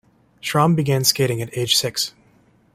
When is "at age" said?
1.43-1.75